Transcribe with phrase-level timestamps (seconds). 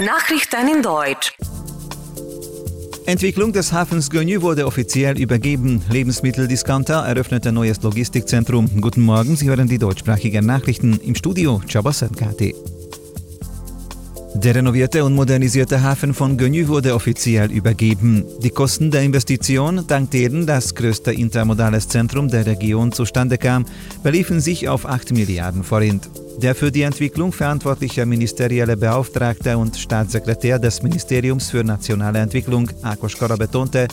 [0.00, 1.34] Nachrichten in Deutsch.
[3.04, 5.82] Entwicklung des Hafens Gönü wurde offiziell übergeben.
[5.90, 8.80] Lebensmitteldiscounter eröffnet ein neues Logistikzentrum.
[8.80, 12.54] Guten Morgen, Sie hören die deutschsprachigen Nachrichten im Studio Chabasankati.
[14.38, 18.22] Der renovierte und modernisierte Hafen von Gönü wurde offiziell übergeben.
[18.42, 23.64] Die Kosten der Investition, dank denen das größte intermodales Zentrum der Region zustande kam,
[24.02, 26.10] beliefen sich auf 8 Milliarden Forint.
[26.42, 33.16] Der für die Entwicklung verantwortliche ministerielle Beauftragte und Staatssekretär des Ministeriums für nationale Entwicklung, Akos
[33.16, 33.88] Kara, betonte,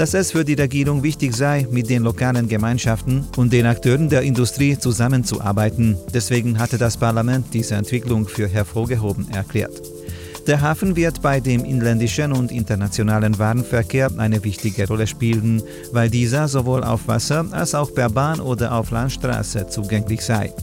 [0.00, 4.22] dass es für die Regierung wichtig sei, mit den lokalen Gemeinschaften und den Akteuren der
[4.22, 5.94] Industrie zusammenzuarbeiten.
[6.14, 9.82] Deswegen hatte das Parlament diese Entwicklung für hervorgehoben erklärt.
[10.46, 16.48] Der Hafen wird bei dem inländischen und internationalen Warenverkehr eine wichtige Rolle spielen, weil dieser
[16.48, 20.54] sowohl auf Wasser als auch per Bahn oder auf Landstraße zugänglich sei.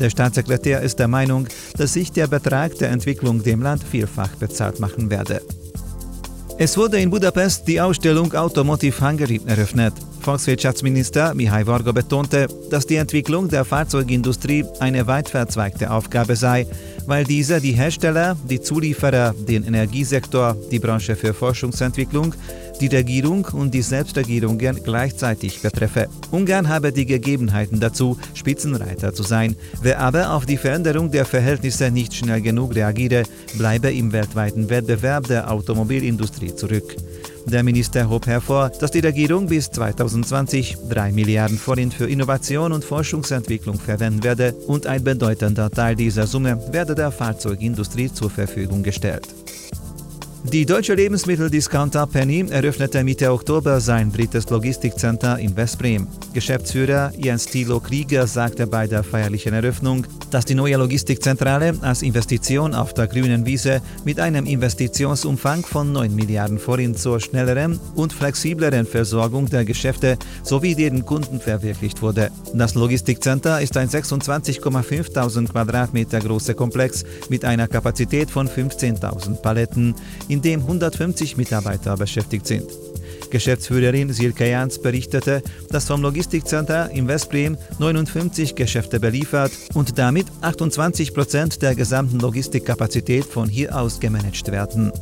[0.00, 1.48] Der Staatssekretär ist der Meinung,
[1.78, 5.40] dass sich der Betrag der Entwicklung dem Land vielfach bezahlt machen werde.
[6.58, 9.94] Es wurde in Budapest die Ausstellung Automotive Hungary eröffnet.
[10.20, 16.66] Volkswirtschaftsminister Mihai Varga betonte, dass die Entwicklung der Fahrzeugindustrie eine weit verzweigte Aufgabe sei,
[17.06, 22.34] weil diese die Hersteller, die Zulieferer, den Energiesektor, die Branche für Forschungsentwicklung,
[22.82, 26.08] die Regierung und die Selbstregierungen gleichzeitig betreffe.
[26.32, 29.54] Ungarn habe die Gegebenheiten dazu, Spitzenreiter zu sein.
[29.82, 33.22] Wer aber auf die Veränderung der Verhältnisse nicht schnell genug reagiere,
[33.56, 36.96] bleibe im weltweiten Wettbewerb der Automobilindustrie zurück.
[37.46, 42.84] Der Minister hob hervor, dass die Regierung bis 2020 3 Milliarden Forint für Innovation und
[42.84, 49.41] Forschungsentwicklung verwenden werde und ein bedeutender Teil dieser Summe werde der Fahrzeugindustrie zur Verfügung gestellt.
[50.44, 56.08] Die deutsche Lebensmitteldiscounter Penny eröffnete Mitte Oktober sein drittes Logistikcenter in Westbrem.
[56.34, 62.74] Geschäftsführer Jens Thilo Krieger sagte bei der feierlichen Eröffnung, dass die neue Logistikzentrale als Investition
[62.74, 68.86] auf der grünen Wiese mit einem Investitionsumfang von 9 Milliarden Forint zur schnelleren und flexibleren
[68.86, 72.30] Versorgung der Geschäfte sowie deren Kunden verwirklicht wurde.
[72.54, 79.94] Das Logistikcenter ist ein 26,500 Quadratmeter großer Komplex mit einer Kapazität von 15.000 Paletten
[80.28, 82.64] in dem 150 Mitarbeiter beschäftigt sind.
[83.32, 91.14] Geschäftsführerin Silke Jans berichtete, dass vom Logistikcenter in Westbrem 59 Geschäfte beliefert und damit 28
[91.14, 94.92] Prozent der gesamten Logistikkapazität von hier aus gemanagt werden.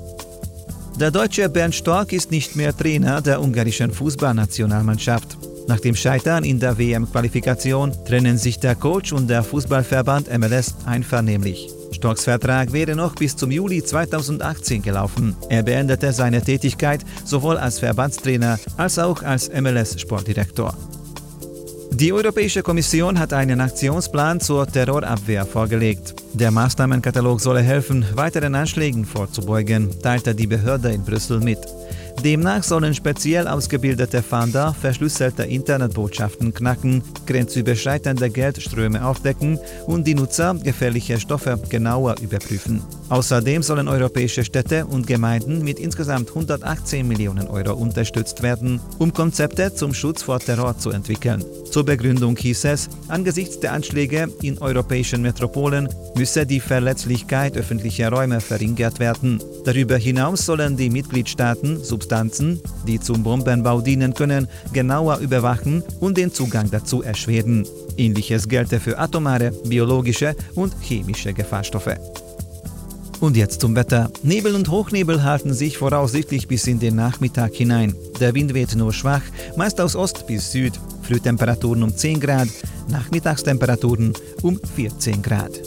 [0.99, 5.37] Der deutsche Bernd Stork ist nicht mehr Trainer der ungarischen Fußballnationalmannschaft.
[5.67, 11.80] Nach dem Scheitern in der WM-Qualifikation trennen sich der Coach und der Fußballverband MLS einvernehmlich.
[12.00, 15.37] Storks Vertrag wäre noch bis zum Juli 2018 gelaufen.
[15.50, 20.75] Er beendete seine Tätigkeit sowohl als Verbandstrainer als auch als MLS-Sportdirektor.
[21.91, 26.15] Die Europäische Kommission hat einen Aktionsplan zur Terrorabwehr vorgelegt.
[26.33, 31.59] Der Maßnahmenkatalog solle helfen, weiteren Anschlägen vorzubeugen, teilte die Behörde in Brüssel mit.
[32.23, 41.19] Demnach sollen speziell ausgebildete Fahnder verschlüsselte Internetbotschaften knacken, grenzüberschreitende Geldströme aufdecken und die Nutzer gefährliche
[41.19, 42.83] Stoffe genauer überprüfen.
[43.10, 49.75] Außerdem sollen europäische Städte und Gemeinden mit insgesamt 118 Millionen Euro unterstützt werden, um Konzepte
[49.75, 51.44] zum Schutz vor Terror zu entwickeln.
[51.69, 58.41] Zur Begründung hieß es, angesichts der Anschläge in europäischen Metropolen müsse die Verletzlichkeit öffentlicher Räume
[58.41, 59.42] verringert werden.
[59.65, 66.32] Darüber hinaus sollen die Mitgliedstaaten Substanzen, die zum Bombenbau dienen können, genauer überwachen und den
[66.32, 67.66] Zugang dazu erschweren.
[67.97, 71.97] Ähnliches gelte für atomare, biologische und chemische Gefahrstoffe.
[73.21, 74.11] Und jetzt zum Wetter.
[74.23, 77.95] Nebel und Hochnebel halten sich voraussichtlich bis in den Nachmittag hinein.
[78.19, 79.23] Der Wind weht nur schwach,
[79.57, 80.73] meist aus Ost bis Süd.
[81.03, 82.49] Frühtemperaturen um 10 Grad,
[82.89, 85.53] Nachmittagstemperaturen um 14 Grad.